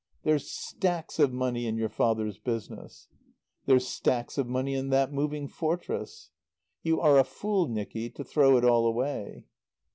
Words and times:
"There's 0.23 0.49
stacks 0.49 1.19
of 1.19 1.31
money 1.31 1.67
in 1.67 1.77
your 1.77 1.87
father's 1.87 2.39
business" 2.39 3.07
"There's 3.67 3.87
stacks 3.87 4.39
of 4.39 4.47
money 4.47 4.73
in 4.73 4.89
that 4.89 5.13
Moving 5.13 5.47
Fortress" 5.47 6.31
"You 6.81 6.99
are 6.99 7.19
a 7.19 7.23
fool, 7.23 7.67
Nicky, 7.67 8.09
to 8.09 8.23
throw 8.23 8.57
it 8.57 8.65
all 8.65 8.87
away." 8.87 9.45